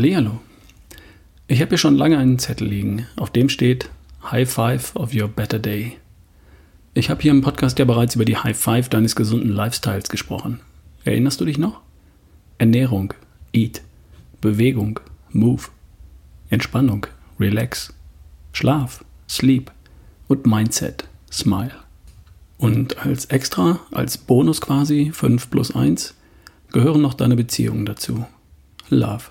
[0.00, 0.40] Hallihallo.
[1.46, 3.90] Ich habe hier schon lange einen Zettel liegen, auf dem steht
[4.30, 5.98] High Five of Your Better Day.
[6.94, 10.60] Ich habe hier im Podcast ja bereits über die High Five deines gesunden Lifestyles gesprochen.
[11.04, 11.82] Erinnerst du dich noch?
[12.56, 13.12] Ernährung,
[13.52, 13.82] Eat,
[14.40, 15.00] Bewegung,
[15.32, 15.64] Move,
[16.48, 17.06] Entspannung,
[17.38, 17.92] Relax,
[18.54, 19.70] Schlaf, Sleep
[20.28, 21.74] und Mindset, Smile.
[22.56, 26.14] Und als Extra, als Bonus quasi, 5 plus 1,
[26.72, 28.24] gehören noch deine Beziehungen dazu.
[28.88, 29.24] Love.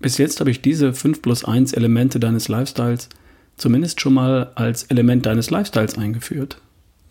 [0.00, 3.08] Bis jetzt habe ich diese 5 plus 1 Elemente deines Lifestyles
[3.56, 6.60] zumindest schon mal als Element deines Lifestyles eingeführt.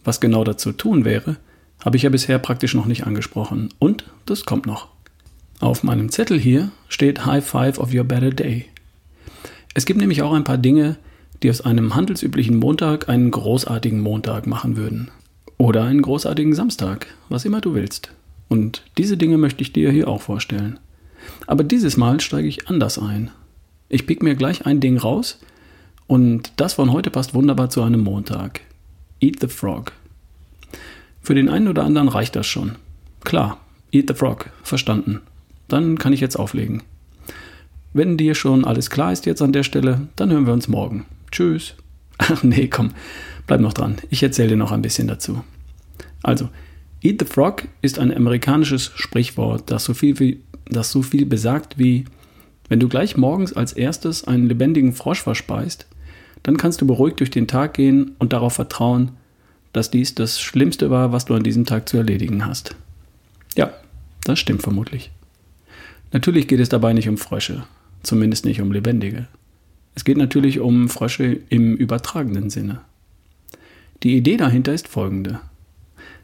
[0.04, 1.38] Was genau dazu tun wäre,
[1.84, 3.70] habe ich ja bisher praktisch noch nicht angesprochen.
[3.80, 4.90] Und das kommt noch.
[5.60, 8.66] Auf meinem Zettel hier steht High Five of Your Better Day.
[9.74, 10.98] Es gibt nämlich auch ein paar Dinge,
[11.44, 15.10] die aus einem handelsüblichen Montag einen großartigen Montag machen würden.
[15.58, 18.12] Oder einen großartigen Samstag, was immer du willst.
[18.48, 20.80] Und diese Dinge möchte ich dir hier auch vorstellen.
[21.48, 23.32] Aber dieses Mal steige ich anders ein.
[23.90, 25.40] Ich pick mir gleich ein Ding raus
[26.08, 28.62] und das von heute passt wunderbar zu einem Montag.
[29.20, 29.92] Eat the Frog.
[31.22, 32.76] Für den einen oder anderen reicht das schon.
[33.24, 33.60] Klar,
[33.92, 35.22] Eat the Frog, verstanden.
[35.68, 36.84] Dann kann ich jetzt auflegen.
[37.94, 41.06] Wenn dir schon alles klar ist jetzt an der Stelle, dann hören wir uns morgen.
[41.32, 41.76] Tschüss.
[42.18, 42.92] Ach nee, komm,
[43.48, 43.96] bleib noch dran.
[44.10, 45.44] Ich erzähle dir noch ein bisschen dazu.
[46.22, 46.50] Also,
[47.02, 51.78] Eat the Frog ist ein amerikanisches Sprichwort, das so viel, wie, das so viel besagt
[51.78, 52.06] wie,
[52.70, 55.86] wenn du gleich morgens als erstes einen lebendigen Frosch verspeist,
[56.44, 59.12] dann kannst du beruhigt durch den Tag gehen und darauf vertrauen,
[59.74, 62.76] dass dies das Schlimmste war, was du an diesem Tag zu erledigen hast.
[63.56, 63.74] Ja,
[64.24, 65.12] das stimmt vermutlich.
[66.12, 67.66] Natürlich geht es dabei nicht um Frösche,
[68.04, 69.28] zumindest nicht um lebendige.
[69.96, 72.82] Es geht natürlich um Frösche im übertragenen Sinne.
[74.04, 75.40] Die Idee dahinter ist folgende.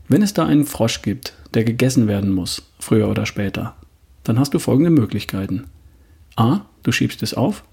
[0.08, 3.76] Wenn es da einen Frosch gibt, der gegessen werden muss, früher oder später,
[4.24, 5.66] dann hast du folgende Möglichkeiten.
[6.36, 6.62] A.
[6.84, 7.64] Du schiebst es auf.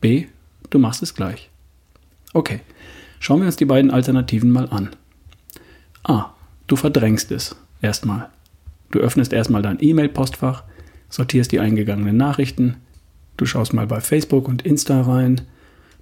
[0.00, 0.26] B.
[0.70, 1.50] Du machst es gleich.
[2.32, 2.60] Okay,
[3.20, 4.90] schauen wir uns die beiden Alternativen mal an.
[6.02, 6.34] A.
[6.66, 8.28] Du verdrängst es erstmal.
[8.90, 10.64] Du öffnest erstmal dein E-Mail-Postfach,
[11.08, 12.76] sortierst die eingegangenen Nachrichten,
[13.36, 15.42] du schaust mal bei Facebook und Insta rein,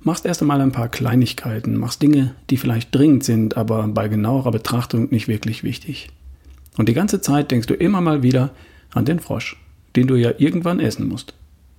[0.00, 4.50] machst erst einmal ein paar Kleinigkeiten, machst Dinge, die vielleicht dringend sind, aber bei genauerer
[4.50, 6.10] Betrachtung nicht wirklich wichtig.
[6.76, 8.50] Und die ganze Zeit denkst du immer mal wieder
[8.90, 9.56] an den Frosch,
[9.96, 11.34] den du ja irgendwann essen musst.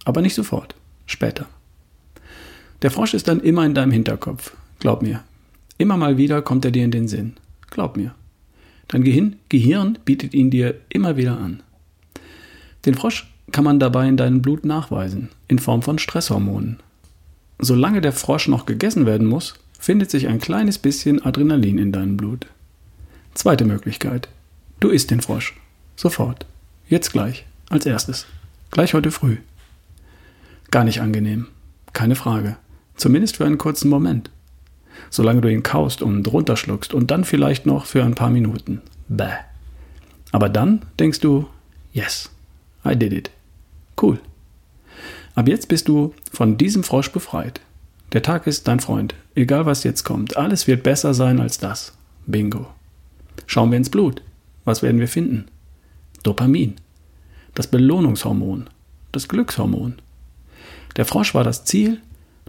[0.05, 0.75] Aber nicht sofort,
[1.05, 1.47] später.
[2.81, 5.23] Der Frosch ist dann immer in deinem Hinterkopf, glaub mir.
[5.77, 7.33] Immer mal wieder kommt er dir in den Sinn,
[7.69, 8.13] glaub mir.
[8.89, 11.63] Dein Gehirn, Gehirn bietet ihn dir immer wieder an.
[12.85, 16.79] Den Frosch kann man dabei in deinem Blut nachweisen, in Form von Stresshormonen,
[17.59, 22.17] Solange der Frosch noch gegessen werden muss, findet sich ein kleines bisschen Adrenalin in deinem
[22.17, 22.47] Blut.
[23.33, 24.27] Zweite Möglichkeit.
[24.81, 25.55] Du isst den Frosch.
[25.95, 26.45] Sofort.
[26.89, 27.45] Jetzt gleich.
[27.69, 28.25] Als erstes.
[28.71, 29.37] Gleich heute früh.
[30.71, 31.47] Gar nicht angenehm.
[31.93, 32.57] Keine Frage.
[32.95, 34.29] Zumindest für einen kurzen Moment.
[35.09, 38.81] Solange du ihn kaust und runterschluckst und dann vielleicht noch für ein paar Minuten.
[39.07, 39.31] Bäh.
[40.31, 41.47] Aber dann denkst du,
[41.93, 42.31] yes,
[42.85, 43.31] I did it.
[44.01, 44.19] Cool.
[45.35, 47.61] Ab jetzt bist du von diesem Frosch befreit.
[48.13, 50.37] Der Tag ist dein Freund, egal was jetzt kommt.
[50.37, 51.93] Alles wird besser sein als das.
[52.25, 52.67] Bingo.
[53.47, 54.21] Schauen wir ins Blut.
[54.65, 55.45] Was werden wir finden?
[56.23, 56.75] Dopamin.
[57.55, 58.69] Das Belohnungshormon.
[59.11, 59.95] Das Glückshormon.
[60.95, 62.01] Der Frosch war das Ziel.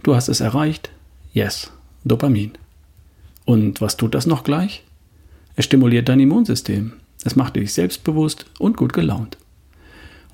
[0.03, 0.89] Du hast es erreicht.
[1.33, 1.71] Yes.
[2.03, 2.53] Dopamin.
[3.45, 4.83] Und was tut das noch gleich?
[5.55, 6.93] Es stimuliert dein Immunsystem.
[7.23, 9.37] Es macht dich selbstbewusst und gut gelaunt.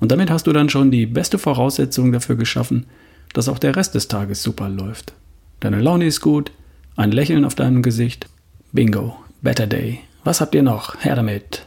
[0.00, 2.86] Und damit hast du dann schon die beste Voraussetzung dafür geschaffen,
[3.34, 5.12] dass auch der Rest des Tages super läuft.
[5.60, 6.50] Deine Laune ist gut,
[6.96, 8.28] ein Lächeln auf deinem Gesicht.
[8.72, 10.00] Bingo, Better Day.
[10.24, 10.96] Was habt ihr noch?
[11.04, 11.66] Her damit.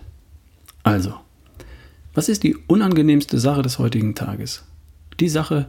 [0.83, 1.13] Also,
[2.15, 4.63] was ist die unangenehmste Sache des heutigen Tages?
[5.19, 5.67] Die Sache,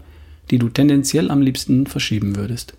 [0.51, 2.75] die du tendenziell am liebsten verschieben würdest.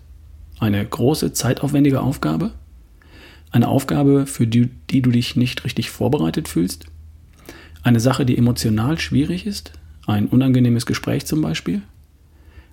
[0.58, 2.52] Eine große, zeitaufwendige Aufgabe?
[3.50, 6.86] Eine Aufgabe, für die, die du dich nicht richtig vorbereitet fühlst?
[7.82, 9.72] Eine Sache, die emotional schwierig ist,
[10.06, 11.82] ein unangenehmes Gespräch zum Beispiel,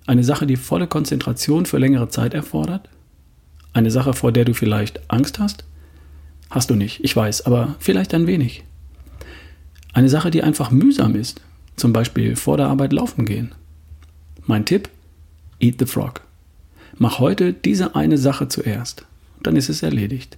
[0.06, 2.88] eine Sache, die volle Konzentration für längere Zeit erfordert,
[3.72, 5.64] eine Sache, vor der du vielleicht Angst hast,
[6.48, 8.64] hast du nicht, ich weiß, aber vielleicht ein wenig.
[9.96, 11.40] Eine Sache, die einfach mühsam ist,
[11.76, 13.54] zum Beispiel vor der Arbeit laufen gehen.
[14.44, 14.90] Mein Tipp,
[15.58, 16.20] eat the frog.
[16.98, 19.06] Mach heute diese eine Sache zuerst,
[19.42, 20.36] dann ist es erledigt.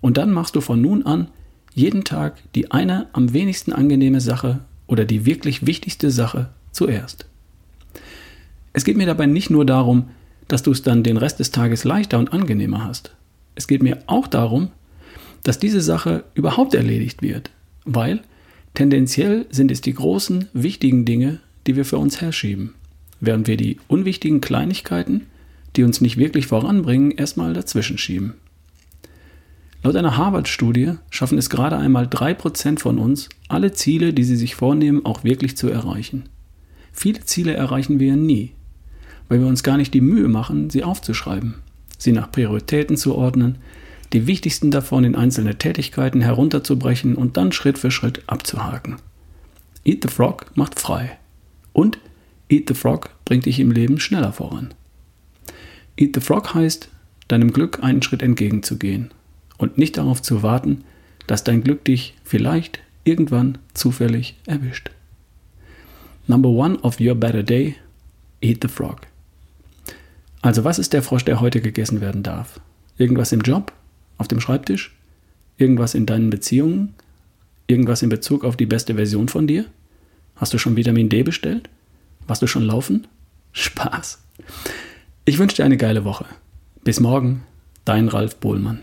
[0.00, 1.28] Und dann machst du von nun an
[1.74, 7.26] jeden Tag die eine am wenigsten angenehme Sache oder die wirklich wichtigste Sache zuerst.
[8.72, 10.08] Es geht mir dabei nicht nur darum,
[10.48, 13.14] dass du es dann den Rest des Tages leichter und angenehmer hast.
[13.56, 14.70] Es geht mir auch darum,
[15.42, 17.50] dass diese Sache überhaupt erledigt wird,
[17.84, 18.22] weil
[18.76, 22.74] tendenziell sind es die großen, wichtigen Dinge, die wir für uns herschieben.
[23.18, 25.22] während wir die unwichtigen Kleinigkeiten,
[25.74, 28.34] die uns nicht wirklich voranbringen, erstmal dazwischen schieben.
[29.82, 34.54] Laut einer Harvard-Studie schaffen es gerade einmal 3% von uns, alle Ziele, die sie sich
[34.54, 36.28] vornehmen, auch wirklich zu erreichen.
[36.92, 38.52] Viele Ziele erreichen wir nie,
[39.28, 41.54] weil wir uns gar nicht die Mühe machen, sie aufzuschreiben,
[41.98, 43.56] sie nach Prioritäten zu ordnen,
[44.16, 48.96] die wichtigsten davon in einzelne Tätigkeiten herunterzubrechen und dann Schritt für Schritt abzuhaken.
[49.84, 51.18] Eat the Frog macht frei.
[51.74, 51.98] Und
[52.48, 54.72] Eat the Frog bringt dich im Leben schneller voran.
[55.98, 56.88] Eat the Frog heißt,
[57.28, 59.10] deinem Glück einen Schritt entgegenzugehen
[59.58, 60.84] und nicht darauf zu warten,
[61.26, 64.90] dass dein Glück dich vielleicht irgendwann zufällig erwischt.
[66.26, 67.76] Number one of your better day,
[68.40, 69.02] eat the frog.
[70.40, 72.60] Also was ist der Frosch, der heute gegessen werden darf?
[72.96, 73.75] Irgendwas im Job?
[74.18, 74.94] Auf dem Schreibtisch?
[75.58, 76.94] Irgendwas in deinen Beziehungen?
[77.66, 79.64] Irgendwas in Bezug auf die beste Version von dir?
[80.36, 81.68] Hast du schon Vitamin D bestellt?
[82.26, 83.06] Warst du schon laufen?
[83.52, 84.22] Spaß.
[85.24, 86.26] Ich wünsche dir eine geile Woche.
[86.84, 87.42] Bis morgen,
[87.84, 88.80] dein Ralf Bohlmann.